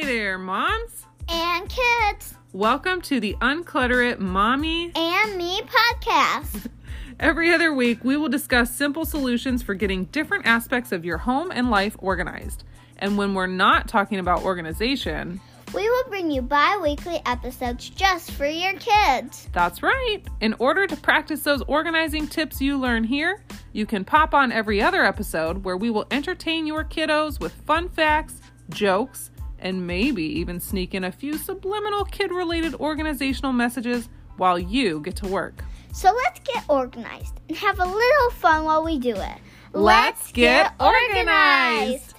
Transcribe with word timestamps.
Hey 0.00 0.06
there, 0.06 0.38
moms. 0.38 1.04
and 1.28 1.68
kids 1.68 2.32
Welcome 2.54 3.02
to 3.02 3.20
the 3.20 3.36
Unclutter 3.42 4.10
It 4.10 4.18
Mommy. 4.18 4.90
and 4.96 5.36
me 5.36 5.60
podcast. 5.60 6.68
Every 7.20 7.52
other 7.52 7.74
week, 7.74 8.02
we 8.02 8.16
will 8.16 8.30
discuss 8.30 8.74
simple 8.74 9.04
solutions 9.04 9.62
for 9.62 9.74
getting 9.74 10.06
different 10.06 10.46
aspects 10.46 10.90
of 10.92 11.04
your 11.04 11.18
home 11.18 11.50
and 11.52 11.68
life 11.70 11.96
organized. 11.98 12.64
And 12.96 13.18
when 13.18 13.34
we're 13.34 13.46
not 13.46 13.88
talking 13.88 14.18
about 14.18 14.42
organization, 14.42 15.38
We 15.74 15.86
will 15.86 16.04
bring 16.08 16.30
you 16.30 16.40
bi 16.40 16.78
weekly 16.82 17.20
episodes 17.26 17.90
just 17.90 18.30
for 18.30 18.46
your 18.46 18.72
kids. 18.78 19.50
that's 19.52 19.82
right. 19.82 20.22
In 20.40 20.54
order 20.58 20.86
to 20.86 20.96
practice 20.96 21.42
those 21.42 21.60
organizing 21.66 22.26
tips 22.26 22.62
you 22.62 22.78
learn 22.78 23.04
here, 23.04 23.44
you 23.74 23.84
can 23.84 24.06
pop 24.06 24.32
on 24.32 24.50
every 24.50 24.80
other 24.80 25.04
episode 25.04 25.62
where 25.62 25.76
we 25.76 25.90
will 25.90 26.06
entertain 26.10 26.66
your 26.66 26.84
kiddos 26.84 27.38
with 27.38 27.52
fun 27.52 27.90
facts, 27.90 28.40
jokes, 28.70 29.29
and 29.60 29.86
maybe 29.86 30.24
even 30.24 30.58
sneak 30.58 30.94
in 30.94 31.04
a 31.04 31.12
few 31.12 31.38
subliminal 31.38 32.04
kid 32.04 32.32
related 32.32 32.74
organizational 32.74 33.52
messages 33.52 34.08
while 34.36 34.58
you 34.58 35.00
get 35.00 35.16
to 35.16 35.28
work. 35.28 35.62
So 35.92 36.12
let's 36.12 36.40
get 36.40 36.64
organized 36.68 37.40
and 37.48 37.56
have 37.56 37.78
a 37.78 37.84
little 37.84 38.30
fun 38.30 38.64
while 38.64 38.84
we 38.84 38.98
do 38.98 39.14
it. 39.14 39.38
Let's 39.72 40.32
get 40.32 40.72
organized. 40.80 42.14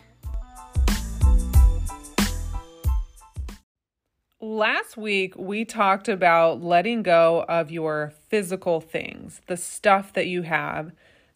Last 4.40 4.98
week, 4.98 5.36
we 5.38 5.66
talked 5.66 6.10
about 6.10 6.64
letting 6.64 7.04
go 7.04 7.46
of 7.48 7.70
your 7.70 8.14
physical 8.30 8.82
things, 8.82 9.40
the 9.48 9.58
stuff 9.58 10.14
that 10.14 10.28
you 10.28 10.42
have 10.42 10.92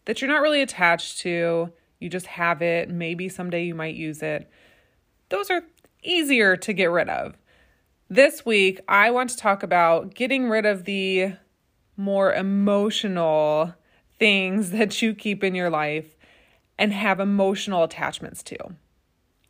that 0.06 0.20
you're 0.20 0.30
not 0.30 0.42
really 0.42 0.62
attached 0.62 1.18
to. 1.18 1.72
You 2.00 2.08
just 2.08 2.26
have 2.26 2.62
it. 2.62 2.88
Maybe 2.88 3.28
someday 3.28 3.64
you 3.64 3.74
might 3.74 3.94
use 3.94 4.22
it. 4.22 4.50
Those 5.28 5.50
are 5.50 5.62
easier 6.06 6.56
to 6.56 6.72
get 6.72 6.90
rid 6.90 7.08
of. 7.08 7.36
This 8.08 8.46
week, 8.46 8.80
I 8.86 9.10
want 9.10 9.30
to 9.30 9.36
talk 9.36 9.62
about 9.62 10.14
getting 10.14 10.48
rid 10.48 10.64
of 10.64 10.84
the 10.84 11.32
more 11.96 12.32
emotional 12.32 13.74
things 14.18 14.70
that 14.72 15.02
you 15.02 15.14
keep 15.14 15.42
in 15.42 15.54
your 15.54 15.70
life 15.70 16.16
and 16.78 16.92
have 16.92 17.20
emotional 17.20 17.82
attachments 17.82 18.42
to. 18.44 18.56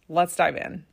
Let's 0.09 0.37
dive 0.37 0.57
in. 0.57 0.85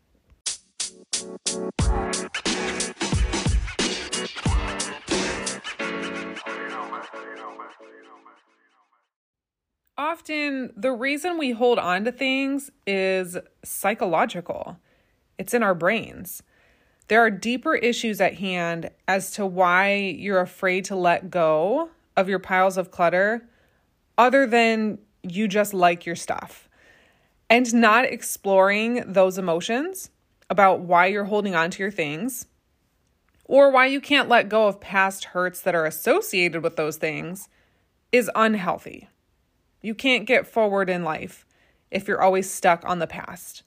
Often, 9.96 10.74
the 10.76 10.92
reason 10.92 11.38
we 11.38 11.52
hold 11.52 11.78
on 11.78 12.04
to 12.06 12.12
things 12.12 12.72
is 12.88 13.38
psychological, 13.64 14.78
it's 15.38 15.54
in 15.54 15.64
our 15.64 15.76
brains. 15.76 16.44
There 17.08 17.22
are 17.22 17.30
deeper 17.30 17.76
issues 17.76 18.22
at 18.22 18.36
hand 18.36 18.90
as 19.08 19.32
to 19.32 19.46
why 19.46 19.96
you're 19.96 20.40
afraid 20.40 20.86
to 20.86 20.96
let 20.96 21.30
go 21.30 21.90
of 22.16 22.30
your 22.30 22.40
piles 22.40 22.78
of 22.78 22.92
clutter, 22.92 23.48
other 24.18 24.46
than 24.46 25.00
you 25.22 25.48
just 25.48 25.74
like 25.74 26.06
your 26.06 26.16
stuff. 26.16 26.70
And 27.50 27.74
not 27.74 28.06
exploring 28.06 29.04
those 29.12 29.38
emotions 29.38 30.10
about 30.50 30.82
why 30.82 31.08
you're 31.08 31.26
holding 31.26 31.56
on 31.56 31.72
to 31.72 31.84
your 31.84 31.92
things 31.92 32.46
or 33.46 33.70
why 33.70 33.86
you 33.86 34.00
can't 34.00 34.30
let 34.30 34.50
go 34.50 34.68
of 34.68 34.80
past 34.80 35.26
hurts 35.26 35.62
that 35.62 35.76
are 35.76 35.86
associated 35.86 36.64
with 36.64 36.76
those 36.76 36.98
things 36.98 37.50
is 38.12 38.32
unhealthy. 38.36 39.10
You 39.82 39.94
can't 39.94 40.26
get 40.26 40.48
forward 40.48 40.90
in 40.90 41.04
life 41.04 41.46
if 41.92 42.08
you're 42.08 42.22
always 42.22 42.50
stuck 42.50 42.84
on 42.86 43.00
the 43.00 43.08
past. 43.08 43.64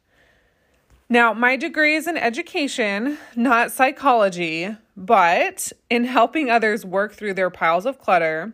Now, 1.09 1.33
my 1.33 1.57
degree 1.57 1.95
is 1.95 2.09
in 2.09 2.17
education, 2.17 3.19
not 3.37 3.71
psychology, 3.71 4.77
but 4.97 5.73
in 5.89 6.05
helping 6.05 6.51
others 6.51 6.85
work 6.85 7.13
through 7.13 7.35
their 7.35 7.51
piles 7.51 7.87
of 7.87 7.99
clutter, 7.99 8.53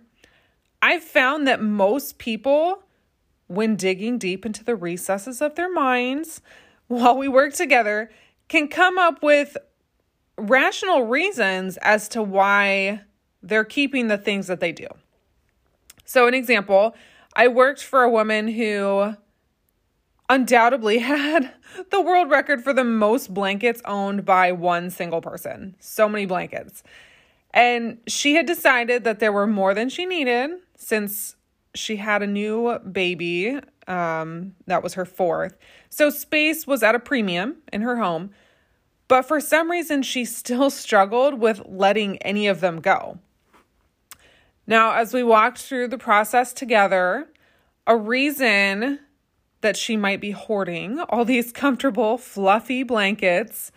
I've 0.82 1.02
found 1.02 1.46
that 1.46 1.62
most 1.62 2.18
people, 2.18 2.82
when 3.46 3.76
digging 3.76 4.18
deep 4.18 4.44
into 4.44 4.64
the 4.64 4.76
recesses 4.76 5.40
of 5.40 5.54
their 5.54 5.72
minds 5.72 6.42
while 6.88 7.16
we 7.16 7.26
work 7.26 7.54
together, 7.54 8.10
can 8.48 8.68
come 8.68 8.98
up 8.98 9.22
with 9.22 9.56
rational 10.36 11.04
reasons 11.04 11.78
as 11.78 12.06
to 12.08 12.22
why 12.22 13.00
they're 13.42 13.64
keeping 13.64 14.08
the 14.08 14.18
things 14.18 14.46
that 14.48 14.60
they 14.60 14.72
do. 14.72 14.88
So, 16.04 16.26
an 16.26 16.34
example 16.34 16.94
I 17.34 17.48
worked 17.48 17.82
for 17.82 18.02
a 18.02 18.10
woman 18.10 18.48
who 18.48 19.14
undoubtedly 20.32 20.98
had 21.12 21.52
the 21.90 22.00
world 22.00 22.30
record 22.30 22.64
for 22.64 22.72
the 22.72 22.84
most 22.84 23.32
blankets 23.32 23.82
owned 23.84 24.24
by 24.24 24.52
one 24.52 24.90
single 24.90 25.20
person. 25.20 25.76
So 25.78 26.08
many 26.08 26.26
blankets. 26.26 26.82
And 27.54 27.98
she 28.06 28.34
had 28.34 28.46
decided 28.46 29.04
that 29.04 29.20
there 29.20 29.32
were 29.32 29.46
more 29.46 29.74
than 29.74 29.90
she 29.90 30.06
needed 30.06 30.50
since 30.76 31.36
she 31.74 31.96
had 31.96 32.22
a 32.22 32.26
new 32.26 32.78
baby. 32.78 33.58
Um, 33.86 34.54
that 34.66 34.82
was 34.82 34.94
her 34.94 35.04
fourth. 35.04 35.56
So 35.90 36.08
space 36.08 36.66
was 36.66 36.82
at 36.82 36.94
a 36.94 36.98
premium 36.98 37.56
in 37.72 37.82
her 37.82 37.96
home. 37.96 38.30
But 39.08 39.22
for 39.22 39.40
some 39.40 39.70
reason, 39.70 40.02
she 40.02 40.24
still 40.40 40.70
struggled 40.70 41.40
with 41.40 41.60
letting 41.66 42.16
any 42.18 42.46
of 42.46 42.60
them 42.60 42.80
go. 42.80 43.18
Now, 44.66 44.92
as 44.92 45.12
we 45.12 45.22
walked 45.22 45.58
through 45.58 45.88
the 45.88 45.98
process 45.98 46.52
together, 46.52 47.28
a 47.86 47.96
reason 47.96 49.00
that 49.62 49.76
she 49.76 49.96
might 49.96 50.20
be 50.20 50.32
hoarding 50.32 51.00
all 51.08 51.24
these 51.24 51.52
comfortable, 51.64 52.18
fluffy 52.18 52.82
blankets 52.82 53.72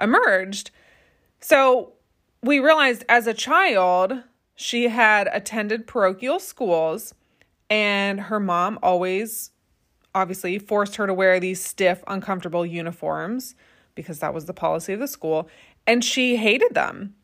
emerged. 0.00 0.70
So 1.40 1.92
we 2.42 2.58
realized 2.58 3.04
as 3.08 3.26
a 3.26 3.34
child, 3.34 4.22
she 4.54 4.88
had 4.88 5.28
attended 5.32 5.86
parochial 5.86 6.40
schools, 6.40 7.14
and 7.70 8.20
her 8.22 8.40
mom 8.40 8.78
always 8.82 9.50
obviously 10.14 10.58
forced 10.58 10.96
her 10.96 11.06
to 11.06 11.14
wear 11.14 11.38
these 11.38 11.64
stiff, 11.64 12.02
uncomfortable 12.08 12.66
uniforms 12.66 13.54
because 13.94 14.20
that 14.20 14.32
was 14.32 14.46
the 14.46 14.54
policy 14.54 14.92
of 14.92 15.00
the 15.00 15.08
school, 15.08 15.48
and 15.86 16.04
she 16.04 16.36
hated 16.36 16.74
them. 16.74 17.14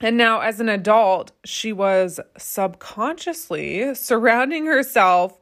And 0.00 0.16
now, 0.16 0.40
as 0.40 0.60
an 0.60 0.68
adult, 0.68 1.32
she 1.44 1.72
was 1.72 2.20
subconsciously 2.36 3.94
surrounding 3.94 4.66
herself 4.66 5.38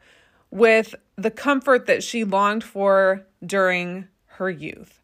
with 0.50 0.94
the 1.16 1.30
comfort 1.30 1.86
that 1.86 2.02
she 2.02 2.24
longed 2.24 2.64
for 2.64 3.26
during 3.44 4.08
her 4.26 4.50
youth. 4.50 5.02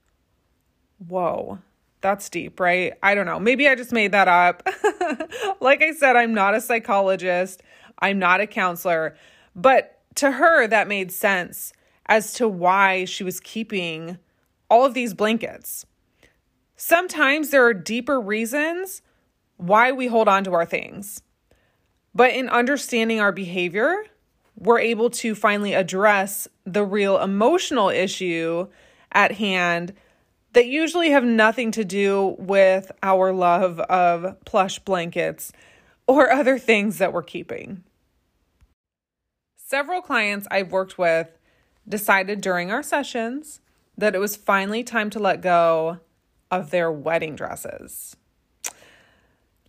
Whoa, 1.06 1.58
that's 2.00 2.28
deep, 2.28 2.58
right? 2.58 2.94
I 3.02 3.14
don't 3.14 3.26
know. 3.26 3.38
Maybe 3.38 3.68
I 3.68 3.74
just 3.74 3.92
made 3.92 4.12
that 4.12 4.28
up. 4.28 4.66
like 5.60 5.82
I 5.82 5.92
said, 5.92 6.16
I'm 6.16 6.34
not 6.34 6.54
a 6.54 6.60
psychologist, 6.60 7.62
I'm 7.98 8.18
not 8.18 8.40
a 8.40 8.46
counselor, 8.46 9.16
but 9.54 10.00
to 10.16 10.32
her, 10.32 10.66
that 10.66 10.88
made 10.88 11.12
sense 11.12 11.72
as 12.06 12.32
to 12.34 12.48
why 12.48 13.04
she 13.04 13.24
was 13.24 13.40
keeping 13.40 14.18
all 14.70 14.84
of 14.84 14.94
these 14.94 15.14
blankets. 15.14 15.86
Sometimes 16.76 17.50
there 17.50 17.64
are 17.64 17.74
deeper 17.74 18.20
reasons 18.20 19.02
why 19.56 19.92
we 19.92 20.06
hold 20.06 20.28
on 20.28 20.44
to 20.44 20.52
our 20.52 20.66
things. 20.66 21.22
But 22.14 22.32
in 22.32 22.48
understanding 22.48 23.20
our 23.20 23.32
behavior, 23.32 24.04
we're 24.56 24.78
able 24.78 25.10
to 25.10 25.34
finally 25.34 25.74
address 25.74 26.48
the 26.64 26.84
real 26.84 27.18
emotional 27.18 27.88
issue 27.90 28.68
at 29.12 29.32
hand 29.32 29.92
that 30.52 30.66
usually 30.66 31.10
have 31.10 31.24
nothing 31.24 31.70
to 31.70 31.84
do 31.84 32.34
with 32.38 32.90
our 33.02 33.32
love 33.32 33.78
of 33.80 34.42
plush 34.44 34.78
blankets 34.80 35.52
or 36.06 36.32
other 36.32 36.58
things 36.58 36.98
that 36.98 37.12
we're 37.12 37.22
keeping. 37.22 37.84
Several 39.56 40.00
clients 40.00 40.46
I've 40.50 40.72
worked 40.72 40.96
with 40.96 41.36
decided 41.88 42.40
during 42.40 42.70
our 42.70 42.82
sessions 42.82 43.60
that 43.98 44.14
it 44.14 44.18
was 44.18 44.36
finally 44.36 44.82
time 44.82 45.10
to 45.10 45.18
let 45.18 45.40
go 45.40 45.98
of 46.50 46.70
their 46.70 46.90
wedding 46.90 47.34
dresses. 47.34 48.16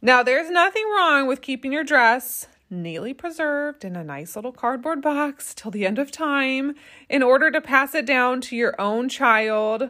Now, 0.02 0.22
there's 0.22 0.50
nothing 0.50 0.86
wrong 0.96 1.28
with 1.28 1.42
keeping 1.42 1.74
your 1.74 1.84
dress 1.84 2.48
neatly 2.70 3.14
preserved 3.14 3.86
in 3.86 3.96
a 3.96 4.04
nice 4.04 4.36
little 4.36 4.52
cardboard 4.52 5.02
box 5.02 5.54
till 5.54 5.72
the 5.72 5.86
end 5.86 6.00
of 6.00 6.12
time 6.12 6.76
in 7.10 7.24
order 7.24 7.50
to 7.52 7.62
pass 7.62 7.96
it 7.96 8.06
down 8.06 8.42
to 8.42 8.56
your 8.56 8.80
own 8.80 9.10
child 9.10 9.90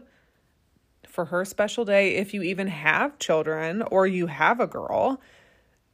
for 1.07 1.25
her 1.25 1.43
special 1.43 1.83
day 1.83 2.15
if 2.15 2.33
you 2.33 2.43
even 2.43 2.67
have 2.67 3.17
children 3.17 3.81
or 3.83 4.05
you 4.05 4.27
have 4.27 4.59
a 4.59 4.67
girl. 4.67 5.19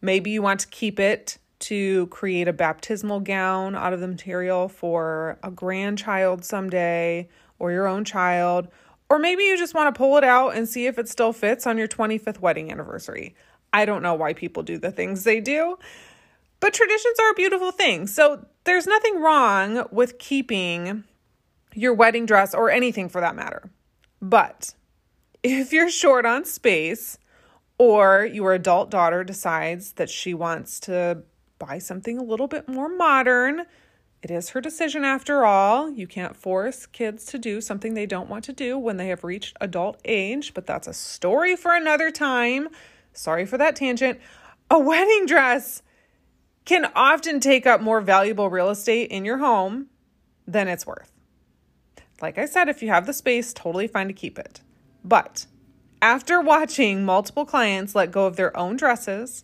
Maybe 0.02 0.32
you 0.32 0.42
want 0.42 0.60
to 0.62 0.68
keep 0.68 1.00
it 1.00 1.38
to 1.60 2.08
create 2.08 2.50
a 2.50 2.54
baptismal 2.54 3.22
gown 3.22 3.74
out 3.74 3.94
of 3.94 4.02
the 4.02 4.08
material 4.08 4.68
for 4.68 5.40
a 5.42 5.50
grandchild 5.50 6.44
someday 6.44 7.30
or 7.58 7.72
your 7.72 7.88
own 7.88 8.04
child. 8.04 8.68
Or 9.10 9.18
maybe 9.18 9.44
you 9.44 9.58
just 9.58 9.74
want 9.74 9.94
to 9.94 9.98
pull 9.98 10.18
it 10.18 10.26
out 10.26 10.58
and 10.58 10.68
see 10.68 10.88
if 10.88 11.00
it 11.00 11.08
still 11.08 11.32
fits 11.32 11.66
on 11.66 11.78
your 11.78 11.88
25th 11.88 12.40
wedding 12.40 12.70
anniversary. 12.70 13.34
I 13.72 13.86
don't 13.86 14.04
know 14.04 14.14
why 14.14 14.34
people 14.34 14.62
do 14.62 14.78
the 14.78 14.92
things 14.92 15.24
they 15.24 15.40
do, 15.40 15.78
but 16.64 16.74
traditions 16.74 17.20
are 17.20 17.32
a 17.32 17.34
beautiful 17.34 17.74
thing. 17.74 18.08
So 18.08 18.46
there's 18.64 18.88
nothing 18.88 19.22
wrong 19.22 19.86
with 19.92 20.18
keeping 20.18 21.04
your 21.74 21.94
wedding 21.94 22.26
dress 22.26 22.56
or 22.56 22.72
anything 22.72 23.10
for 23.10 23.20
that 23.20 23.36
matter. 23.36 23.70
But 24.22 24.74
if 25.44 25.74
you're 25.74 25.90
short 25.90 26.26
on 26.26 26.46
space 26.46 27.18
or 27.78 28.26
your 28.32 28.54
adult 28.54 28.90
daughter 28.90 29.26
decides 29.26 29.92
that 29.96 30.10
she 30.10 30.34
wants 30.34 30.80
to 30.82 31.24
buy 31.60 31.80
something 31.80 32.18
a 32.18 32.24
little 32.24 32.48
bit 32.48 32.70
more 32.70 32.88
modern, 32.88 33.66
it 34.22 34.32
is 34.32 34.52
her 34.52 34.62
decision 34.62 35.04
after 35.04 35.44
all. 35.44 35.90
You 35.90 36.08
can't 36.08 36.34
force 36.34 36.86
kids 36.86 37.26
to 37.26 37.38
do 37.38 37.60
something 37.60 37.94
they 37.94 38.06
don't 38.06 38.30
want 38.30 38.46
to 38.46 38.54
do 38.54 38.78
when 38.78 38.96
they 38.96 39.10
have 39.10 39.26
reached 39.26 39.58
adult 39.60 40.00
age, 40.06 40.54
but 40.54 40.66
that's 40.66 40.88
a 40.88 40.94
story 40.94 41.58
for 41.58 41.76
another 41.76 42.10
time. 42.10 42.70
Sorry 43.12 43.46
for 43.46 43.58
that 43.58 43.76
tangent. 43.76 44.18
A 44.72 44.80
wedding 44.80 45.26
dress 45.26 45.82
can 46.66 46.92
often 46.96 47.40
take 47.40 47.68
up 47.68 47.82
more 47.82 48.02
valuable 48.02 48.50
real 48.50 48.70
estate 48.70 49.12
in 49.12 49.26
your 49.26 49.40
home 49.40 49.88
than 50.48 50.68
it's 50.68 50.86
worth. 50.86 51.12
Like 52.22 52.38
I 52.38 52.46
said, 52.46 52.70
if 52.70 52.82
you 52.82 52.90
have 52.90 53.06
the 53.06 53.14
space, 53.14 53.54
totally 53.54 53.88
fine 53.88 54.08
to 54.08 54.14
keep 54.14 54.40
it. 54.40 54.62
But 55.04 55.46
after 56.02 56.40
watching 56.40 57.04
multiple 57.04 57.46
clients 57.46 57.96
let 57.96 58.12
go 58.12 58.26
of 58.26 58.36
their 58.36 58.56
own 58.58 58.78
dresses, 58.78 59.44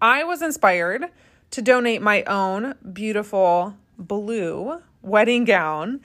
I 0.00 0.24
was 0.24 0.42
inspired 0.42 1.06
to 1.52 1.62
donate 1.62 2.02
my 2.02 2.22
own 2.24 2.74
beautiful 2.92 3.76
blue 3.98 4.82
wedding 5.02 5.44
gown 5.44 6.00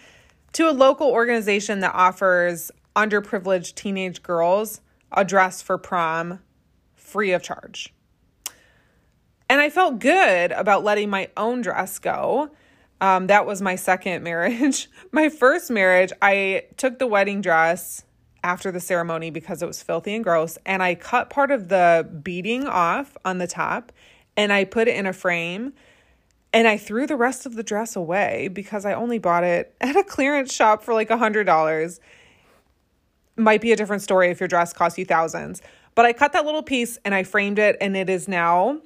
to 0.54 0.70
a 0.70 0.72
local 0.72 1.08
organization 1.08 1.80
that 1.80 1.96
offers 1.96 2.72
underprivileged 2.96 3.76
teenage 3.76 4.22
girls 4.22 4.82
a 5.12 5.26
dress 5.26 5.62
for 5.62 5.78
prom 5.78 6.40
free 6.96 7.32
of 7.32 7.42
charge. 7.42 7.94
And 9.52 9.60
I 9.60 9.70
felt 9.70 10.00
good 10.00 10.54
about 10.54 10.86
letting 10.86 11.10
my 11.10 11.28
own 11.36 11.60
dress 11.60 12.00
go. 12.00 12.52
Um, 13.02 13.28
that 13.28 13.46
was 13.46 13.62
my 13.62 13.76
second 13.76 14.24
marriage. 14.24 14.90
my 15.12 15.28
first 15.28 15.70
marriage, 15.70 16.14
I 16.22 16.68
took 16.78 17.00
the 17.00 17.06
wedding 17.06 17.42
dress 17.42 18.06
after 18.46 18.72
the 18.72 18.80
ceremony 18.80 19.30
because 19.30 19.62
it 19.62 19.66
was 19.66 19.84
filthy 19.84 20.16
and 20.16 20.24
gross, 20.24 20.58
and 20.66 20.82
I 20.82 20.96
cut 20.96 21.30
part 21.30 21.52
of 21.52 21.68
the 21.68 22.10
beading 22.24 22.66
off 22.66 23.18
on 23.26 23.40
the 23.40 23.46
top 23.46 23.92
and 24.38 24.54
I 24.54 24.64
put 24.64 24.88
it 24.88 24.96
in 24.96 25.06
a 25.06 25.12
frame 25.12 25.74
and 26.54 26.66
I 26.66 26.78
threw 26.78 27.06
the 27.06 27.18
rest 27.18 27.46
of 27.46 27.56
the 27.56 27.64
dress 27.64 27.94
away 27.98 28.48
because 28.48 28.86
I 28.86 28.94
only 28.94 29.20
bought 29.20 29.44
it 29.44 29.76
at 29.82 29.98
a 29.98 30.04
clearance 30.06 30.54
shop 30.54 30.82
for 30.82 30.94
like 30.94 31.10
a 31.10 31.18
hundred 31.18 31.44
dollars. 31.44 32.00
Might 33.36 33.60
be 33.60 33.74
a 33.74 33.76
different 33.76 34.02
story 34.02 34.30
if 34.30 34.40
your 34.40 34.48
dress 34.48 34.72
costs 34.72 34.98
you 34.98 35.04
thousands. 35.04 35.62
But 35.94 36.06
I 36.06 36.14
cut 36.14 36.32
that 36.32 36.46
little 36.46 36.64
piece 36.64 36.98
and 37.04 37.14
I 37.14 37.24
framed 37.24 37.60
it, 37.60 37.76
and 37.82 37.98
it 37.98 38.10
is 38.10 38.30
now 38.30 38.80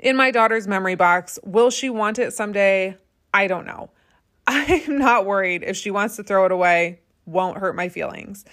in 0.00 0.16
my 0.16 0.30
daughter's 0.30 0.66
memory 0.66 0.96
box. 0.96 1.38
Will 1.44 1.70
she 1.70 1.90
want 1.90 2.18
it 2.18 2.32
someday? 2.32 2.96
I 3.32 3.46
don't 3.46 3.66
know. 3.66 3.90
I'm 4.46 4.98
not 4.98 5.26
worried. 5.26 5.62
If 5.62 5.76
she 5.76 5.90
wants 5.90 6.16
to 6.16 6.24
throw 6.24 6.46
it 6.46 6.52
away, 6.52 7.00
won't 7.26 7.58
hurt 7.58 7.76
my 7.76 7.88
feelings. 7.88 8.44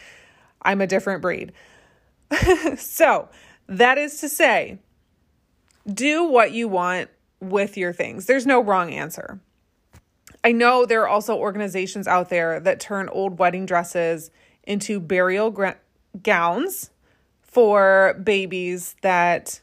I'm 0.61 0.81
a 0.81 0.87
different 0.87 1.21
breed. 1.21 1.53
so, 2.77 3.29
that 3.67 3.97
is 3.97 4.19
to 4.19 4.29
say, 4.29 4.79
do 5.91 6.25
what 6.25 6.51
you 6.51 6.67
want 6.67 7.09
with 7.39 7.77
your 7.77 7.93
things. 7.93 8.25
There's 8.25 8.45
no 8.45 8.61
wrong 8.61 8.91
answer. 8.91 9.39
I 10.43 10.51
know 10.51 10.85
there 10.85 11.01
are 11.01 11.07
also 11.07 11.35
organizations 11.35 12.07
out 12.07 12.29
there 12.29 12.59
that 12.59 12.79
turn 12.79 13.09
old 13.09 13.39
wedding 13.39 13.65
dresses 13.65 14.29
into 14.63 14.99
burial 14.99 15.51
gra- 15.51 15.77
gowns 16.21 16.91
for 17.41 18.19
babies 18.23 18.95
that 19.01 19.61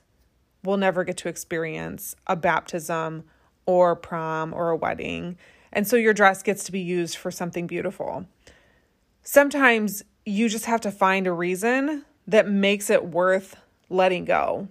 will 0.65 0.77
never 0.77 1.05
get 1.05 1.17
to 1.19 1.29
experience 1.29 2.17
a 2.27 2.37
baptism 2.37 3.25
or 3.67 3.95
prom 3.95 4.53
or 4.53 4.71
a 4.71 4.77
wedding. 4.77 5.37
And 5.73 5.87
so 5.87 5.97
your 5.97 6.15
dress 6.15 6.43
gets 6.43 6.65
to 6.65 6.73
be 6.73 6.81
used 6.81 7.17
for 7.17 7.31
something 7.31 7.67
beautiful. 7.67 8.27
Sometimes 9.23 10.03
you 10.25 10.49
just 10.49 10.67
have 10.67 10.81
to 10.83 10.91
find 10.91 11.27
a 11.27 11.33
reason 11.33 12.05
that 12.27 12.49
makes 12.49 12.91
it 12.91 13.07
worth 13.07 13.57
letting 13.89 14.25
go. 14.25 14.69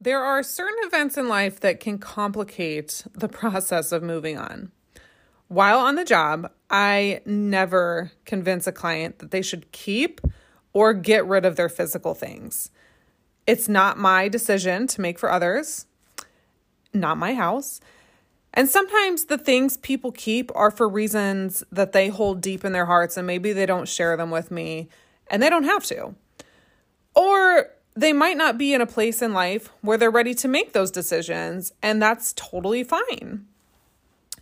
There 0.00 0.22
are 0.22 0.42
certain 0.42 0.78
events 0.84 1.18
in 1.18 1.28
life 1.28 1.60
that 1.60 1.80
can 1.80 1.98
complicate 1.98 3.04
the 3.12 3.28
process 3.40 3.92
of 3.92 4.02
moving 4.02 4.38
on. 4.38 4.72
While 5.48 5.80
on 5.80 5.96
the 5.96 6.04
job, 6.04 6.50
I 6.70 7.22
never 7.26 8.12
convince 8.24 8.66
a 8.66 8.72
client 8.72 9.18
that 9.18 9.30
they 9.30 9.42
should 9.42 9.72
keep 9.72 10.20
or 10.72 10.94
get 10.94 11.26
rid 11.26 11.44
of 11.44 11.56
their 11.56 11.68
physical 11.68 12.14
things. 12.14 12.70
It's 13.50 13.68
not 13.68 13.98
my 13.98 14.28
decision 14.28 14.86
to 14.86 15.00
make 15.00 15.18
for 15.18 15.28
others, 15.28 15.86
not 16.94 17.18
my 17.18 17.34
house. 17.34 17.80
And 18.54 18.68
sometimes 18.68 19.24
the 19.24 19.38
things 19.38 19.76
people 19.76 20.12
keep 20.12 20.52
are 20.54 20.70
for 20.70 20.88
reasons 20.88 21.64
that 21.72 21.90
they 21.90 22.10
hold 22.10 22.40
deep 22.42 22.64
in 22.64 22.70
their 22.70 22.86
hearts 22.86 23.16
and 23.16 23.26
maybe 23.26 23.52
they 23.52 23.66
don't 23.66 23.88
share 23.88 24.16
them 24.16 24.30
with 24.30 24.52
me 24.52 24.88
and 25.28 25.42
they 25.42 25.50
don't 25.50 25.64
have 25.64 25.84
to. 25.86 26.14
Or 27.16 27.70
they 27.96 28.12
might 28.12 28.36
not 28.36 28.56
be 28.56 28.72
in 28.72 28.80
a 28.80 28.86
place 28.86 29.20
in 29.20 29.32
life 29.32 29.68
where 29.80 29.98
they're 29.98 30.12
ready 30.12 30.34
to 30.34 30.46
make 30.46 30.72
those 30.72 30.92
decisions, 30.92 31.72
and 31.82 32.00
that's 32.00 32.32
totally 32.34 32.84
fine. 32.84 33.46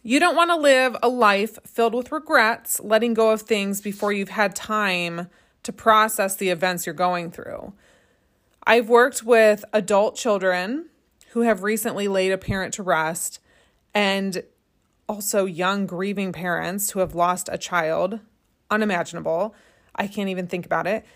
You 0.02 0.20
don't 0.20 0.36
want 0.36 0.50
to 0.50 0.56
live 0.56 0.98
a 1.02 1.08
life 1.08 1.58
filled 1.64 1.94
with 1.94 2.12
regrets, 2.12 2.78
letting 2.80 3.14
go 3.14 3.30
of 3.30 3.40
things 3.40 3.80
before 3.80 4.12
you've 4.12 4.28
had 4.28 4.54
time 4.54 5.30
to 5.62 5.72
process 5.72 6.36
the 6.36 6.50
events 6.50 6.84
you're 6.84 6.94
going 6.94 7.30
through. 7.30 7.72
I've 8.70 8.90
worked 8.90 9.22
with 9.22 9.64
adult 9.72 10.14
children 10.14 10.90
who 11.30 11.40
have 11.40 11.62
recently 11.62 12.06
laid 12.06 12.32
a 12.32 12.36
parent 12.36 12.74
to 12.74 12.82
rest 12.82 13.40
and 13.94 14.42
also 15.08 15.46
young 15.46 15.86
grieving 15.86 16.34
parents 16.34 16.90
who 16.90 17.00
have 17.00 17.14
lost 17.14 17.48
a 17.50 17.56
child. 17.56 18.20
Unimaginable. 18.70 19.54
I 19.94 20.06
can't 20.06 20.28
even 20.28 20.48
think 20.48 20.66
about 20.66 20.86
it. 20.86 21.06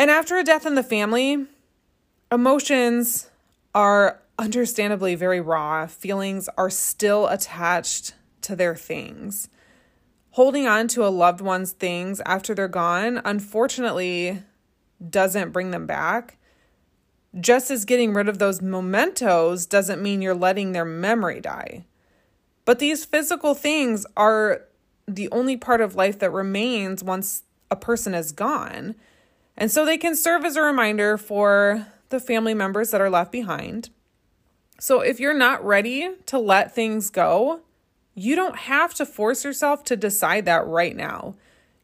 And 0.00 0.10
after 0.10 0.36
a 0.36 0.42
death 0.42 0.66
in 0.66 0.74
the 0.74 0.82
family, 0.82 1.46
emotions 2.32 3.30
are 3.72 4.20
understandably 4.36 5.14
very 5.14 5.40
raw. 5.40 5.86
Feelings 5.86 6.48
are 6.58 6.70
still 6.70 7.28
attached 7.28 8.14
to 8.42 8.56
their 8.56 8.74
things. 8.74 9.48
Holding 10.30 10.66
on 10.66 10.88
to 10.88 11.06
a 11.06 11.08
loved 11.08 11.40
one's 11.40 11.70
things 11.70 12.20
after 12.26 12.52
they're 12.52 12.66
gone, 12.66 13.22
unfortunately, 13.24 14.42
doesn't 15.08 15.52
bring 15.52 15.70
them 15.70 15.86
back. 15.86 16.34
Just 17.38 17.70
as 17.70 17.84
getting 17.84 18.14
rid 18.14 18.28
of 18.28 18.38
those 18.38 18.62
mementos 18.62 19.66
doesn't 19.66 20.02
mean 20.02 20.22
you're 20.22 20.34
letting 20.34 20.72
their 20.72 20.84
memory 20.84 21.40
die. 21.40 21.84
But 22.64 22.78
these 22.78 23.04
physical 23.04 23.54
things 23.54 24.06
are 24.16 24.62
the 25.06 25.30
only 25.30 25.56
part 25.56 25.80
of 25.80 25.94
life 25.94 26.18
that 26.18 26.30
remains 26.30 27.02
once 27.02 27.44
a 27.70 27.76
person 27.76 28.14
is 28.14 28.32
gone. 28.32 28.94
And 29.56 29.70
so 29.70 29.84
they 29.84 29.98
can 29.98 30.14
serve 30.14 30.44
as 30.44 30.56
a 30.56 30.62
reminder 30.62 31.16
for 31.16 31.86
the 32.10 32.20
family 32.20 32.54
members 32.54 32.90
that 32.90 33.00
are 33.00 33.10
left 33.10 33.32
behind. 33.32 33.90
So 34.80 35.00
if 35.00 35.18
you're 35.18 35.34
not 35.34 35.64
ready 35.64 36.10
to 36.26 36.38
let 36.38 36.74
things 36.74 37.10
go, 37.10 37.62
you 38.14 38.36
don't 38.36 38.56
have 38.56 38.94
to 38.94 39.06
force 39.06 39.44
yourself 39.44 39.84
to 39.84 39.96
decide 39.96 40.44
that 40.44 40.66
right 40.66 40.96
now. 40.96 41.36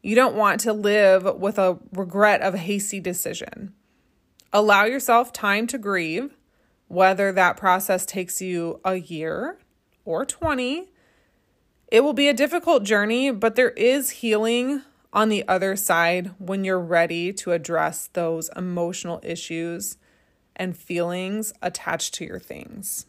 You 0.03 0.15
don't 0.15 0.37
want 0.37 0.61
to 0.61 0.73
live 0.73 1.25
with 1.37 1.59
a 1.59 1.79
regret 1.93 2.43
of 2.43 2.55
a 2.55 2.59
hasty 2.59 3.01
decision. 3.01 3.73
Allow 4.57 4.85
yourself 4.85 5.33
time 5.33 5.67
to 5.67 5.79
grieve, 5.79 6.37
whether 6.87 7.33
that 7.33 7.57
process 7.57 8.07
takes 8.07 8.41
you 8.41 8.81
a 8.85 8.95
year 8.95 9.59
or 10.05 10.25
20. 10.25 10.93
It 11.89 12.05
will 12.05 12.13
be 12.13 12.29
a 12.29 12.33
difficult 12.33 12.85
journey, 12.85 13.33
but 13.33 13.57
there 13.57 13.71
is 13.71 14.11
healing 14.11 14.83
on 15.13 15.29
the 15.29 15.47
other 15.49 15.75
side 15.75 16.31
when 16.39 16.63
you're 16.63 16.79
ready 16.79 17.33
to 17.33 17.51
address 17.51 18.09
those 18.13 18.49
emotional 18.55 19.19
issues 19.25 19.97
and 20.55 20.77
feelings 20.77 21.53
attached 21.61 22.15
to 22.15 22.25
your 22.25 22.39
things. 22.39 23.07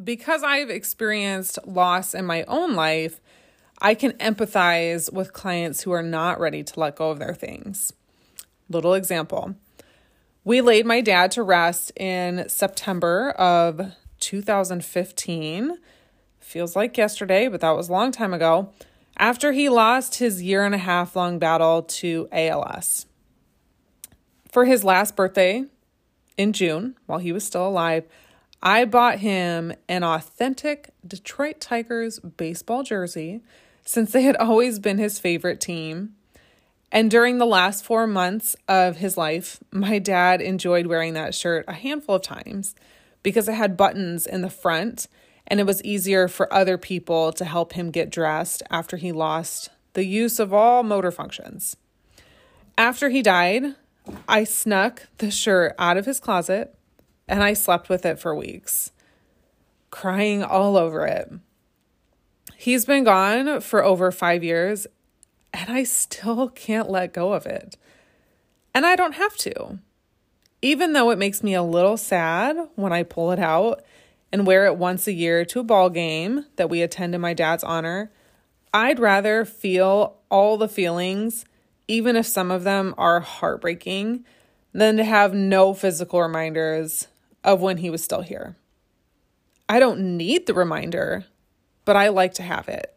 Because 0.00 0.44
I've 0.44 0.70
experienced 0.70 1.58
loss 1.66 2.14
in 2.14 2.24
my 2.24 2.44
own 2.44 2.76
life, 2.76 3.20
I 3.80 3.96
can 3.96 4.12
empathize 4.12 5.12
with 5.12 5.32
clients 5.32 5.82
who 5.82 5.90
are 5.90 6.00
not 6.00 6.38
ready 6.38 6.62
to 6.62 6.78
let 6.78 6.94
go 6.94 7.10
of 7.10 7.18
their 7.18 7.34
things. 7.34 7.92
Little 8.68 8.94
example. 8.94 9.56
We 10.48 10.62
laid 10.62 10.86
my 10.86 11.02
dad 11.02 11.32
to 11.32 11.42
rest 11.42 11.92
in 11.94 12.48
September 12.48 13.32
of 13.32 13.92
2015. 14.20 15.76
Feels 16.40 16.74
like 16.74 16.96
yesterday, 16.96 17.48
but 17.48 17.60
that 17.60 17.72
was 17.72 17.90
a 17.90 17.92
long 17.92 18.12
time 18.12 18.32
ago 18.32 18.72
after 19.18 19.52
he 19.52 19.68
lost 19.68 20.14
his 20.14 20.42
year 20.42 20.64
and 20.64 20.74
a 20.74 20.78
half 20.78 21.14
long 21.14 21.38
battle 21.38 21.82
to 21.82 22.30
ALS. 22.32 23.04
For 24.50 24.64
his 24.64 24.84
last 24.84 25.16
birthday 25.16 25.66
in 26.38 26.54
June, 26.54 26.96
while 27.04 27.18
he 27.18 27.30
was 27.30 27.44
still 27.44 27.68
alive, 27.68 28.04
I 28.62 28.86
bought 28.86 29.18
him 29.18 29.74
an 29.86 30.02
authentic 30.02 30.94
Detroit 31.06 31.60
Tigers 31.60 32.20
baseball 32.20 32.84
jersey 32.84 33.42
since 33.84 34.12
they 34.12 34.22
had 34.22 34.36
always 34.36 34.78
been 34.78 34.96
his 34.96 35.18
favorite 35.18 35.60
team. 35.60 36.14
And 36.90 37.10
during 37.10 37.38
the 37.38 37.46
last 37.46 37.84
four 37.84 38.06
months 38.06 38.56
of 38.66 38.96
his 38.96 39.16
life, 39.16 39.60
my 39.70 39.98
dad 39.98 40.40
enjoyed 40.40 40.86
wearing 40.86 41.14
that 41.14 41.34
shirt 41.34 41.64
a 41.68 41.74
handful 41.74 42.16
of 42.16 42.22
times 42.22 42.74
because 43.22 43.48
it 43.48 43.54
had 43.54 43.76
buttons 43.76 44.26
in 44.26 44.40
the 44.40 44.50
front 44.50 45.06
and 45.46 45.60
it 45.60 45.66
was 45.66 45.82
easier 45.82 46.28
for 46.28 46.52
other 46.52 46.78
people 46.78 47.32
to 47.32 47.44
help 47.44 47.72
him 47.72 47.90
get 47.90 48.10
dressed 48.10 48.62
after 48.70 48.96
he 48.96 49.12
lost 49.12 49.70
the 49.94 50.04
use 50.04 50.38
of 50.38 50.54
all 50.54 50.82
motor 50.82 51.10
functions. 51.10 51.76
After 52.76 53.08
he 53.08 53.22
died, 53.22 53.74
I 54.28 54.44
snuck 54.44 55.08
the 55.18 55.30
shirt 55.30 55.74
out 55.78 55.96
of 55.96 56.06
his 56.06 56.20
closet 56.20 56.74
and 57.26 57.42
I 57.42 57.52
slept 57.52 57.88
with 57.88 58.06
it 58.06 58.18
for 58.18 58.34
weeks, 58.34 58.92
crying 59.90 60.42
all 60.42 60.76
over 60.76 61.06
it. 61.06 61.30
He's 62.56 62.84
been 62.84 63.04
gone 63.04 63.60
for 63.60 63.84
over 63.84 64.10
five 64.10 64.42
years 64.42 64.86
and 65.52 65.70
I 65.70 65.84
still 65.84 66.48
can't 66.48 66.90
let 66.90 67.12
go 67.12 67.32
of 67.32 67.46
it. 67.46 67.76
And 68.74 68.86
I 68.86 68.96
don't 68.96 69.14
have 69.14 69.36
to. 69.38 69.78
Even 70.60 70.92
though 70.92 71.10
it 71.10 71.18
makes 71.18 71.42
me 71.42 71.54
a 71.54 71.62
little 71.62 71.96
sad 71.96 72.56
when 72.74 72.92
I 72.92 73.02
pull 73.02 73.30
it 73.32 73.38
out 73.38 73.82
and 74.32 74.46
wear 74.46 74.66
it 74.66 74.76
once 74.76 75.06
a 75.06 75.12
year 75.12 75.44
to 75.46 75.60
a 75.60 75.64
ball 75.64 75.90
game 75.90 76.46
that 76.56 76.68
we 76.68 76.82
attend 76.82 77.14
in 77.14 77.20
my 77.20 77.34
dad's 77.34 77.64
honor, 77.64 78.10
I'd 78.74 78.98
rather 78.98 79.44
feel 79.44 80.16
all 80.30 80.56
the 80.56 80.68
feelings, 80.68 81.44
even 81.86 82.16
if 82.16 82.26
some 82.26 82.50
of 82.50 82.64
them 82.64 82.94
are 82.98 83.20
heartbreaking, 83.20 84.24
than 84.72 84.96
to 84.98 85.04
have 85.04 85.32
no 85.32 85.72
physical 85.72 86.20
reminders 86.20 87.08
of 87.42 87.60
when 87.60 87.78
he 87.78 87.88
was 87.88 88.04
still 88.04 88.20
here. 88.20 88.56
I 89.68 89.78
don't 89.78 90.16
need 90.16 90.46
the 90.46 90.54
reminder, 90.54 91.24
but 91.84 91.96
I 91.96 92.08
like 92.08 92.34
to 92.34 92.42
have 92.42 92.68
it. 92.68 92.94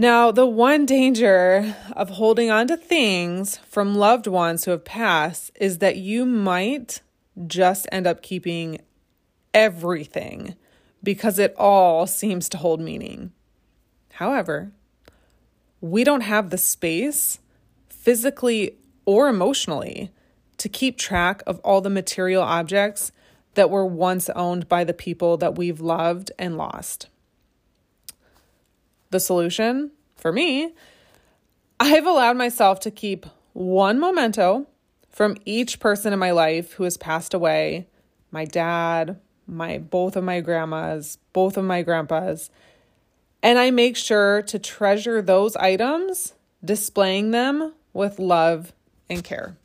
Now, 0.00 0.30
the 0.30 0.46
one 0.46 0.86
danger 0.86 1.74
of 1.96 2.10
holding 2.10 2.52
on 2.52 2.68
to 2.68 2.76
things 2.76 3.56
from 3.56 3.96
loved 3.96 4.28
ones 4.28 4.64
who 4.64 4.70
have 4.70 4.84
passed 4.84 5.50
is 5.60 5.78
that 5.78 5.96
you 5.96 6.24
might 6.24 7.02
just 7.48 7.88
end 7.90 8.06
up 8.06 8.22
keeping 8.22 8.80
everything 9.52 10.54
because 11.02 11.40
it 11.40 11.52
all 11.58 12.06
seems 12.06 12.48
to 12.50 12.58
hold 12.58 12.80
meaning. 12.80 13.32
However, 14.12 14.70
we 15.80 16.04
don't 16.04 16.20
have 16.20 16.50
the 16.50 16.58
space, 16.58 17.40
physically 17.88 18.76
or 19.04 19.26
emotionally, 19.26 20.12
to 20.58 20.68
keep 20.68 20.96
track 20.96 21.42
of 21.44 21.58
all 21.64 21.80
the 21.80 21.90
material 21.90 22.44
objects 22.44 23.10
that 23.54 23.68
were 23.68 23.86
once 23.86 24.28
owned 24.30 24.68
by 24.68 24.84
the 24.84 24.94
people 24.94 25.36
that 25.38 25.56
we've 25.56 25.80
loved 25.80 26.30
and 26.38 26.56
lost. 26.56 27.08
The 29.10 29.20
solution 29.20 29.92
for 30.16 30.32
me, 30.32 30.74
I've 31.80 32.06
allowed 32.06 32.36
myself 32.36 32.80
to 32.80 32.90
keep 32.90 33.26
one 33.52 33.98
memento 33.98 34.66
from 35.08 35.36
each 35.44 35.80
person 35.80 36.12
in 36.12 36.18
my 36.18 36.30
life 36.30 36.74
who 36.74 36.84
has 36.84 36.96
passed 36.96 37.34
away 37.34 37.86
my 38.30 38.44
dad, 38.44 39.18
my 39.46 39.78
both 39.78 40.16
of 40.16 40.24
my 40.24 40.40
grandmas, 40.40 41.18
both 41.32 41.56
of 41.56 41.64
my 41.64 41.82
grandpas. 41.82 42.50
And 43.42 43.58
I 43.58 43.70
make 43.70 43.96
sure 43.96 44.42
to 44.42 44.58
treasure 44.58 45.22
those 45.22 45.56
items, 45.56 46.34
displaying 46.64 47.30
them 47.30 47.72
with 47.92 48.18
love 48.18 48.72
and 49.08 49.24
care. 49.24 49.56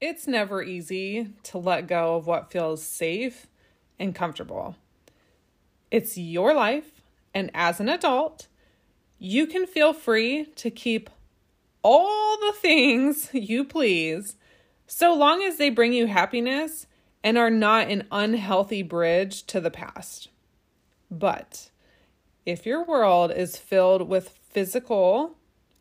It's 0.00 0.26
never 0.26 0.62
easy 0.62 1.30
to 1.44 1.58
let 1.58 1.86
go 1.86 2.16
of 2.16 2.26
what 2.26 2.50
feels 2.50 2.82
safe 2.82 3.46
and 3.98 4.14
comfortable. 4.14 4.76
It's 5.90 6.18
your 6.18 6.54
life, 6.54 7.02
and 7.32 7.50
as 7.54 7.80
an 7.80 7.88
adult, 7.88 8.48
you 9.18 9.46
can 9.46 9.66
feel 9.66 9.92
free 9.92 10.46
to 10.56 10.70
keep 10.70 11.10
all 11.82 12.36
the 12.38 12.52
things 12.52 13.30
you 13.32 13.64
please 13.64 14.36
so 14.86 15.14
long 15.14 15.42
as 15.42 15.56
they 15.56 15.70
bring 15.70 15.92
you 15.92 16.06
happiness 16.06 16.86
and 17.22 17.36
are 17.36 17.50
not 17.50 17.88
an 17.88 18.06
unhealthy 18.12 18.82
bridge 18.82 19.44
to 19.46 19.60
the 19.60 19.70
past. 19.70 20.28
But 21.10 21.70
if 22.44 22.66
your 22.66 22.84
world 22.84 23.32
is 23.32 23.56
filled 23.56 24.08
with 24.08 24.28
physical 24.28 25.36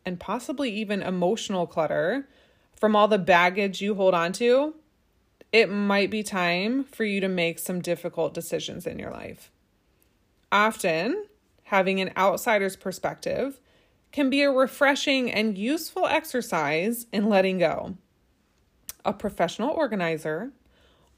and 0.05 0.19
possibly 0.19 0.71
even 0.71 1.01
emotional 1.01 1.67
clutter 1.67 2.27
from 2.75 2.95
all 2.95 3.07
the 3.07 3.17
baggage 3.17 3.81
you 3.81 3.95
hold 3.95 4.13
on 4.13 4.33
to, 4.33 4.75
it 5.51 5.69
might 5.69 6.11
be 6.11 6.23
time 6.23 6.83
for 6.83 7.03
you 7.03 7.21
to 7.21 7.27
make 7.27 7.59
some 7.59 7.79
difficult 7.79 8.33
decisions 8.33 8.85
in 8.85 8.99
your 8.99 9.11
life. 9.11 9.51
Often, 10.55 11.25
having 11.63 11.99
an 11.99 12.11
outsider's 12.15 12.77
perspective 12.77 13.59
can 14.13 14.29
be 14.29 14.41
a 14.41 14.49
refreshing 14.49 15.29
and 15.29 15.57
useful 15.57 16.05
exercise 16.05 17.07
in 17.11 17.27
letting 17.27 17.57
go. 17.57 17.97
A 19.03 19.11
professional 19.11 19.71
organizer, 19.71 20.53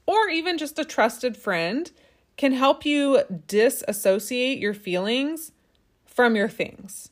or 0.06 0.28
even 0.28 0.58
just 0.58 0.76
a 0.80 0.84
trusted 0.84 1.36
friend, 1.36 1.88
can 2.36 2.50
help 2.50 2.84
you 2.84 3.22
disassociate 3.46 4.58
your 4.58 4.74
feelings 4.74 5.52
from 6.04 6.34
your 6.34 6.48
things. 6.48 7.10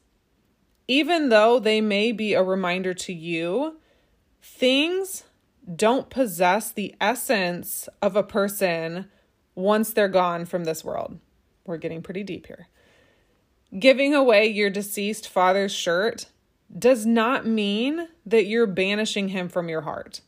Even 0.88 1.28
though 1.28 1.60
they 1.60 1.80
may 1.80 2.10
be 2.10 2.34
a 2.34 2.42
reminder 2.42 2.92
to 2.92 3.12
you, 3.12 3.76
things 4.42 5.22
don't 5.76 6.10
possess 6.10 6.72
the 6.72 6.92
essence 7.00 7.88
of 8.02 8.16
a 8.16 8.24
person 8.24 9.08
once 9.54 9.92
they're 9.92 10.08
gone 10.08 10.44
from 10.44 10.64
this 10.64 10.84
world. 10.84 11.20
We're 11.66 11.76
getting 11.76 12.02
pretty 12.02 12.22
deep 12.22 12.46
here. 12.46 12.68
Giving 13.76 14.14
away 14.14 14.46
your 14.46 14.70
deceased 14.70 15.28
father's 15.28 15.72
shirt 15.72 16.26
does 16.76 17.04
not 17.04 17.46
mean 17.46 18.08
that 18.24 18.46
you're 18.46 18.66
banishing 18.66 19.28
him 19.28 19.48
from 19.48 19.68
your 19.68 19.82
heart. 19.82 20.20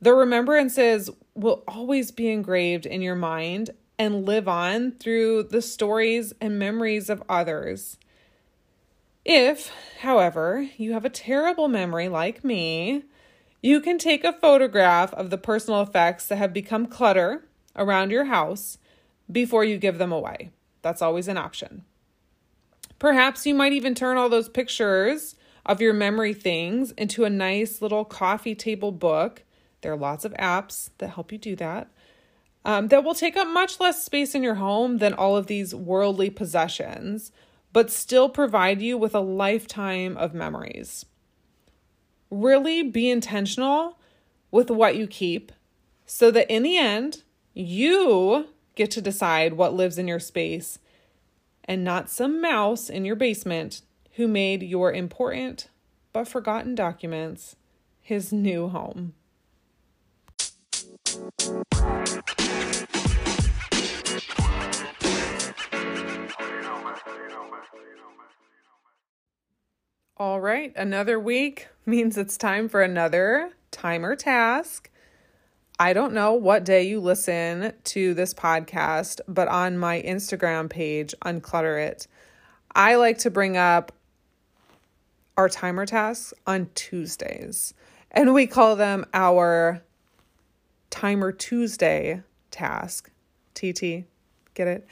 The 0.00 0.14
remembrances 0.14 1.10
will 1.34 1.64
always 1.66 2.10
be 2.10 2.28
engraved 2.28 2.86
in 2.86 3.02
your 3.02 3.16
mind 3.16 3.70
and 3.98 4.24
live 4.24 4.46
on 4.46 4.92
through 4.92 5.44
the 5.44 5.62
stories 5.62 6.32
and 6.40 6.58
memories 6.58 7.10
of 7.10 7.22
others. 7.28 7.98
If, 9.24 9.72
however, 10.00 10.68
you 10.76 10.92
have 10.92 11.04
a 11.04 11.10
terrible 11.10 11.68
memory 11.68 12.08
like 12.08 12.44
me, 12.44 13.04
you 13.60 13.80
can 13.80 13.98
take 13.98 14.22
a 14.22 14.32
photograph 14.32 15.12
of 15.14 15.30
the 15.30 15.38
personal 15.38 15.82
effects 15.82 16.26
that 16.26 16.36
have 16.36 16.52
become 16.52 16.86
clutter 16.86 17.48
around 17.74 18.10
your 18.10 18.26
house 18.26 18.78
before 19.30 19.64
you 19.64 19.78
give 19.78 19.98
them 19.98 20.12
away. 20.12 20.50
That's 20.82 21.02
always 21.02 21.28
an 21.28 21.36
option. 21.36 21.84
Perhaps 22.98 23.46
you 23.46 23.54
might 23.54 23.72
even 23.72 23.94
turn 23.94 24.16
all 24.16 24.28
those 24.28 24.48
pictures 24.48 25.36
of 25.64 25.80
your 25.80 25.92
memory 25.92 26.34
things 26.34 26.92
into 26.92 27.24
a 27.24 27.30
nice 27.30 27.82
little 27.82 28.04
coffee 28.04 28.54
table 28.54 28.90
book. 28.90 29.44
There 29.82 29.92
are 29.92 29.96
lots 29.96 30.24
of 30.24 30.32
apps 30.34 30.90
that 30.98 31.10
help 31.10 31.30
you 31.30 31.38
do 31.38 31.54
that. 31.56 31.90
Um, 32.64 32.88
that 32.88 33.04
will 33.04 33.14
take 33.14 33.36
up 33.36 33.46
much 33.48 33.78
less 33.78 34.04
space 34.04 34.34
in 34.34 34.42
your 34.42 34.56
home 34.56 34.98
than 34.98 35.14
all 35.14 35.36
of 35.36 35.46
these 35.46 35.74
worldly 35.74 36.28
possessions, 36.28 37.30
but 37.72 37.90
still 37.90 38.28
provide 38.28 38.82
you 38.82 38.98
with 38.98 39.14
a 39.14 39.20
lifetime 39.20 40.16
of 40.16 40.34
memories. 40.34 41.06
Really 42.30 42.82
be 42.82 43.08
intentional 43.08 43.98
with 44.50 44.70
what 44.70 44.96
you 44.96 45.06
keep 45.06 45.52
so 46.04 46.30
that 46.30 46.52
in 46.52 46.62
the 46.62 46.76
end, 46.76 47.22
you 47.54 48.48
get 48.78 48.90
to 48.92 49.02
decide 49.02 49.54
what 49.54 49.74
lives 49.74 49.98
in 49.98 50.06
your 50.06 50.20
space 50.20 50.78
and 51.64 51.82
not 51.82 52.08
some 52.08 52.40
mouse 52.40 52.88
in 52.88 53.04
your 53.04 53.16
basement 53.16 53.82
who 54.12 54.28
made 54.28 54.62
your 54.62 54.92
important 54.92 55.68
but 56.12 56.28
forgotten 56.28 56.76
documents 56.76 57.56
his 58.00 58.32
new 58.32 58.68
home. 58.68 59.12
All 70.16 70.40
right, 70.40 70.72
another 70.76 71.18
week 71.18 71.68
means 71.84 72.16
it's 72.16 72.36
time 72.36 72.68
for 72.68 72.82
another 72.82 73.50
timer 73.72 74.14
task. 74.14 74.88
I 75.80 75.92
don't 75.92 76.12
know 76.12 76.32
what 76.32 76.64
day 76.64 76.82
you 76.82 76.98
listen 76.98 77.72
to 77.84 78.12
this 78.14 78.34
podcast, 78.34 79.20
but 79.28 79.46
on 79.46 79.78
my 79.78 80.02
Instagram 80.02 80.68
page, 80.68 81.14
Unclutter 81.24 81.80
It, 81.80 82.08
I 82.74 82.96
like 82.96 83.18
to 83.18 83.30
bring 83.30 83.56
up 83.56 83.92
our 85.36 85.48
timer 85.48 85.86
tasks 85.86 86.34
on 86.48 86.68
Tuesdays. 86.74 87.74
And 88.10 88.34
we 88.34 88.48
call 88.48 88.74
them 88.74 89.06
our 89.14 89.82
Timer 90.90 91.30
Tuesday 91.30 92.22
task. 92.50 93.10
TT, 93.54 94.04
get 94.54 94.66
it? 94.66 94.86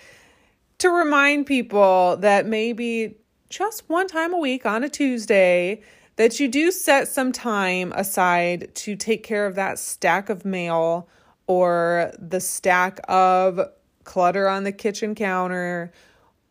To 0.79 0.91
remind 0.91 1.47
people 1.47 2.17
that 2.19 2.47
maybe 2.47 3.17
just 3.49 3.89
one 3.89 4.07
time 4.07 4.33
a 4.33 4.39
week 4.39 4.65
on 4.65 4.85
a 4.85 4.89
Tuesday, 4.89 5.83
that 6.17 6.41
you 6.41 6.49
do 6.49 6.71
set 6.71 7.09
some 7.09 7.31
time 7.31 7.93
aside 7.93 8.75
to 8.75 8.97
take 8.97 9.23
care 9.23 9.47
of 9.47 9.55
that 9.55 9.79
stack 9.79 10.29
of 10.29 10.45
mail 10.45 11.09
or 11.47 12.11
the 12.19 12.41
stack 12.41 13.01
of 13.09 13.61
clutter 14.05 14.49
on 14.49 14.65
the 14.65 14.73
kitchen 14.73 15.15
counter 15.15 15.93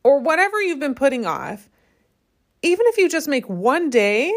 or 0.03 0.19
whatever 0.19 0.61
you've 0.61 0.79
been 0.79 0.95
putting 0.95 1.25
off. 1.25 1.67
Even 2.61 2.85
if 2.87 2.97
you 2.97 3.09
just 3.09 3.27
make 3.27 3.49
one 3.49 3.89
day 3.89 4.31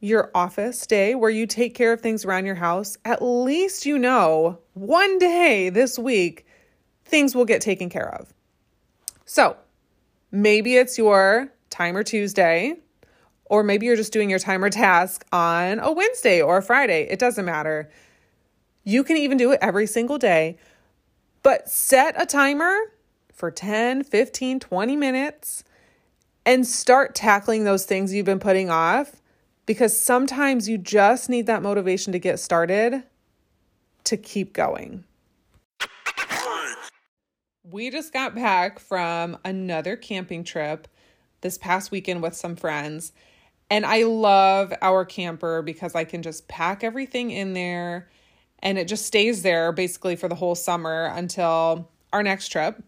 your 0.00 0.30
office 0.34 0.86
day 0.86 1.14
where 1.14 1.30
you 1.30 1.46
take 1.46 1.74
care 1.74 1.92
of 1.92 2.00
things 2.00 2.24
around 2.24 2.46
your 2.46 2.54
house, 2.54 2.96
at 3.04 3.22
least 3.22 3.86
you 3.86 3.98
know 3.98 4.58
one 4.74 5.18
day 5.18 5.68
this 5.68 5.98
week 5.98 6.46
things 7.04 7.34
will 7.34 7.44
get 7.44 7.60
taken 7.60 7.88
care 7.88 8.14
of. 8.14 8.32
So 9.26 9.56
maybe 10.30 10.76
it's 10.76 10.96
your 10.96 11.52
Timer 11.70 12.02
Tuesday 12.02 12.76
Or 13.48 13.62
maybe 13.62 13.86
you're 13.86 13.96
just 13.96 14.12
doing 14.12 14.28
your 14.28 14.38
timer 14.38 14.70
task 14.70 15.24
on 15.32 15.78
a 15.78 15.92
Wednesday 15.92 16.42
or 16.42 16.58
a 16.58 16.62
Friday. 16.62 17.06
It 17.08 17.18
doesn't 17.18 17.44
matter. 17.44 17.88
You 18.84 19.04
can 19.04 19.16
even 19.16 19.38
do 19.38 19.52
it 19.52 19.58
every 19.62 19.86
single 19.86 20.18
day, 20.18 20.58
but 21.42 21.68
set 21.68 22.20
a 22.20 22.26
timer 22.26 22.76
for 23.32 23.50
10, 23.50 24.04
15, 24.04 24.60
20 24.60 24.96
minutes 24.96 25.64
and 26.44 26.66
start 26.66 27.14
tackling 27.14 27.64
those 27.64 27.84
things 27.84 28.14
you've 28.14 28.26
been 28.26 28.38
putting 28.38 28.70
off 28.70 29.20
because 29.66 29.98
sometimes 29.98 30.68
you 30.68 30.78
just 30.78 31.28
need 31.28 31.46
that 31.46 31.62
motivation 31.62 32.12
to 32.12 32.18
get 32.18 32.38
started 32.38 33.02
to 34.04 34.16
keep 34.16 34.52
going. 34.52 35.04
We 37.68 37.90
just 37.90 38.12
got 38.12 38.36
back 38.36 38.78
from 38.78 39.36
another 39.44 39.96
camping 39.96 40.44
trip 40.44 40.86
this 41.40 41.58
past 41.58 41.90
weekend 41.90 42.22
with 42.22 42.36
some 42.36 42.54
friends. 42.54 43.12
And 43.70 43.84
I 43.84 44.04
love 44.04 44.72
our 44.80 45.04
camper 45.04 45.62
because 45.62 45.94
I 45.94 46.04
can 46.04 46.22
just 46.22 46.46
pack 46.48 46.84
everything 46.84 47.30
in 47.30 47.52
there 47.52 48.08
and 48.60 48.78
it 48.78 48.88
just 48.88 49.06
stays 49.06 49.42
there 49.42 49.72
basically 49.72 50.16
for 50.16 50.28
the 50.28 50.34
whole 50.34 50.54
summer 50.54 51.06
until 51.14 51.88
our 52.12 52.22
next 52.22 52.48
trip. 52.48 52.82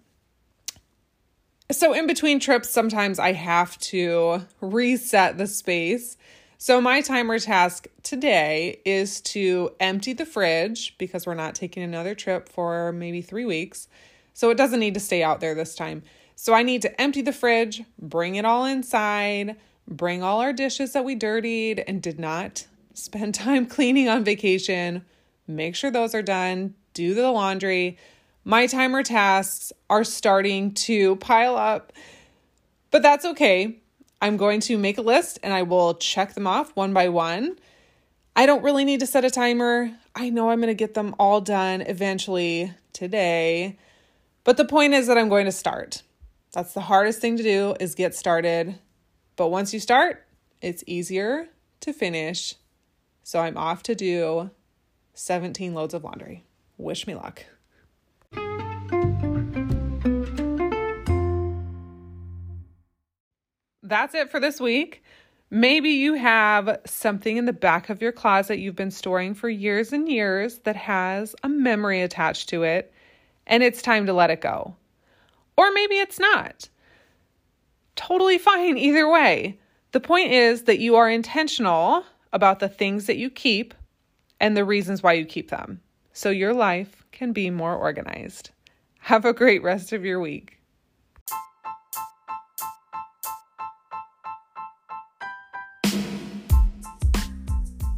So, 1.70 1.92
in 1.92 2.06
between 2.06 2.40
trips, 2.40 2.70
sometimes 2.70 3.18
I 3.18 3.32
have 3.32 3.78
to 3.80 4.46
reset 4.62 5.36
the 5.36 5.46
space. 5.46 6.16
So, 6.56 6.80
my 6.80 7.02
timer 7.02 7.38
task 7.38 7.88
today 8.02 8.80
is 8.86 9.20
to 9.20 9.72
empty 9.78 10.14
the 10.14 10.24
fridge 10.24 10.96
because 10.96 11.26
we're 11.26 11.34
not 11.34 11.54
taking 11.54 11.82
another 11.82 12.14
trip 12.14 12.48
for 12.48 12.90
maybe 12.92 13.20
three 13.20 13.44
weeks. 13.44 13.86
So, 14.32 14.48
it 14.48 14.56
doesn't 14.56 14.80
need 14.80 14.94
to 14.94 15.00
stay 15.00 15.22
out 15.22 15.40
there 15.40 15.54
this 15.54 15.74
time. 15.74 16.04
So, 16.36 16.54
I 16.54 16.62
need 16.62 16.80
to 16.82 17.00
empty 17.00 17.20
the 17.20 17.34
fridge, 17.34 17.82
bring 17.98 18.36
it 18.36 18.46
all 18.46 18.64
inside, 18.64 19.56
bring 19.88 20.22
all 20.22 20.40
our 20.40 20.52
dishes 20.52 20.92
that 20.92 21.04
we 21.04 21.14
dirtied 21.14 21.82
and 21.88 22.00
did 22.00 22.20
not 22.20 22.66
spend 22.94 23.34
time 23.34 23.66
cleaning 23.66 24.08
on 24.08 24.22
vacation, 24.22 25.04
make 25.46 25.74
sure 25.74 25.90
those 25.90 26.14
are 26.14 26.22
done, 26.22 26.74
do 26.94 27.14
the 27.14 27.30
laundry 27.30 27.98
my 28.48 28.66
timer 28.66 29.02
tasks 29.02 29.74
are 29.90 30.04
starting 30.04 30.72
to 30.72 31.16
pile 31.16 31.54
up, 31.54 31.92
but 32.90 33.02
that's 33.02 33.26
okay. 33.26 33.82
I'm 34.22 34.38
going 34.38 34.60
to 34.60 34.78
make 34.78 34.96
a 34.96 35.02
list 35.02 35.38
and 35.42 35.52
I 35.52 35.64
will 35.64 35.96
check 35.96 36.32
them 36.32 36.46
off 36.46 36.74
one 36.74 36.94
by 36.94 37.10
one. 37.10 37.58
I 38.34 38.46
don't 38.46 38.62
really 38.62 38.86
need 38.86 39.00
to 39.00 39.06
set 39.06 39.26
a 39.26 39.30
timer. 39.30 39.92
I 40.14 40.30
know 40.30 40.48
I'm 40.48 40.60
going 40.60 40.68
to 40.68 40.74
get 40.74 40.94
them 40.94 41.14
all 41.18 41.42
done 41.42 41.82
eventually 41.82 42.72
today. 42.94 43.76
But 44.44 44.56
the 44.56 44.64
point 44.64 44.94
is 44.94 45.08
that 45.08 45.18
I'm 45.18 45.28
going 45.28 45.44
to 45.44 45.52
start. 45.52 46.02
That's 46.52 46.72
the 46.72 46.80
hardest 46.80 47.20
thing 47.20 47.36
to 47.36 47.42
do 47.42 47.74
is 47.78 47.94
get 47.94 48.14
started. 48.14 48.78
But 49.38 49.52
once 49.52 49.72
you 49.72 49.78
start, 49.78 50.26
it's 50.60 50.82
easier 50.88 51.46
to 51.82 51.92
finish. 51.92 52.56
So 53.22 53.38
I'm 53.38 53.56
off 53.56 53.84
to 53.84 53.94
do 53.94 54.50
17 55.14 55.74
loads 55.74 55.94
of 55.94 56.02
laundry. 56.02 56.44
Wish 56.76 57.06
me 57.06 57.14
luck. 57.14 57.44
That's 63.84 64.14
it 64.16 64.28
for 64.28 64.40
this 64.40 64.60
week. 64.60 65.04
Maybe 65.50 65.90
you 65.90 66.14
have 66.14 66.80
something 66.84 67.36
in 67.36 67.44
the 67.44 67.52
back 67.52 67.90
of 67.90 68.02
your 68.02 68.12
closet 68.12 68.58
you've 68.58 68.74
been 68.74 68.90
storing 68.90 69.34
for 69.34 69.48
years 69.48 69.92
and 69.92 70.08
years 70.08 70.58
that 70.64 70.74
has 70.74 71.36
a 71.44 71.48
memory 71.48 72.02
attached 72.02 72.48
to 72.48 72.64
it, 72.64 72.92
and 73.46 73.62
it's 73.62 73.82
time 73.82 74.06
to 74.06 74.12
let 74.12 74.30
it 74.30 74.40
go. 74.40 74.74
Or 75.56 75.70
maybe 75.70 75.94
it's 75.94 76.18
not. 76.18 76.68
Totally 77.98 78.38
fine 78.38 78.78
either 78.78 79.10
way. 79.10 79.58
The 79.90 79.98
point 79.98 80.30
is 80.30 80.62
that 80.62 80.78
you 80.78 80.94
are 80.94 81.10
intentional 81.10 82.04
about 82.32 82.60
the 82.60 82.68
things 82.68 83.06
that 83.06 83.16
you 83.16 83.28
keep 83.28 83.74
and 84.38 84.56
the 84.56 84.64
reasons 84.64 85.02
why 85.02 85.14
you 85.14 85.24
keep 85.24 85.50
them 85.50 85.80
so 86.12 86.30
your 86.30 86.54
life 86.54 87.04
can 87.10 87.32
be 87.32 87.50
more 87.50 87.74
organized. 87.74 88.50
Have 89.00 89.24
a 89.24 89.32
great 89.32 89.64
rest 89.64 89.92
of 89.92 90.04
your 90.04 90.20
week. 90.20 90.60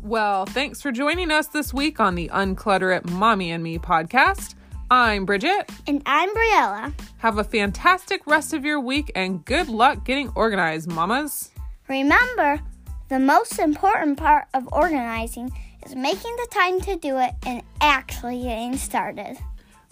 Well, 0.02 0.46
thanks 0.46 0.80
for 0.80 0.90
joining 0.90 1.30
us 1.30 1.48
this 1.48 1.74
week 1.74 2.00
on 2.00 2.14
the 2.14 2.28
Unclutter 2.28 2.96
It 2.96 3.10
Mommy 3.10 3.50
and 3.50 3.62
Me 3.62 3.76
podcast. 3.76 4.54
I'm 4.92 5.24
Bridget. 5.24 5.70
And 5.87 6.03
I'm 6.05 6.31
Briella. 6.31 6.92
Have 7.18 7.38
a 7.38 7.44
fantastic 7.44 8.26
rest 8.26 8.53
of 8.53 8.64
your 8.64 8.81
week 8.81 9.12
and 9.14 9.44
good 9.44 9.68
luck 9.68 10.05
getting 10.05 10.31
organized, 10.35 10.90
mamas. 10.90 11.50
Remember, 11.88 12.61
the 13.09 13.20
most 13.20 13.61
important 13.61 14.18
part 14.18 14.46
of 14.53 14.68
organizing 14.72 15.53
is 15.87 15.94
making 15.94 16.35
the 16.37 16.48
time 16.50 16.81
to 16.81 16.96
do 16.96 17.18
it 17.18 17.31
and 17.46 17.62
actually 17.81 18.42
getting 18.42 18.76
started. 18.76 19.38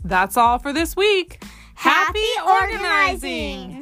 That's 0.03 0.37
all 0.37 0.59
for 0.59 0.73
this 0.73 0.97
week. 0.97 1.45
Happy, 1.77 2.19
Happy 2.37 2.65
organizing. 2.67 3.61
organizing. 3.61 3.78